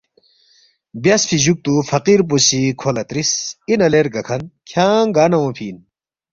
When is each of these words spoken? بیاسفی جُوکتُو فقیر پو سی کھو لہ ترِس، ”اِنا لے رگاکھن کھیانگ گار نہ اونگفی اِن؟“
بیاسفی 1.03 1.37
جُوکتُو 1.43 1.73
فقیر 1.89 2.19
پو 2.27 2.35
سی 2.45 2.61
کھو 2.79 2.89
لہ 2.95 3.03
ترِس، 3.09 3.31
”اِنا 3.69 3.87
لے 3.91 3.99
رگاکھن 4.05 4.41
کھیانگ 4.69 5.11
گار 5.15 5.29
نہ 5.31 5.37
اونگفی 5.39 5.65
اِن؟“ 5.69 5.77